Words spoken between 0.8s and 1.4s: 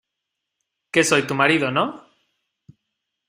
que soy tu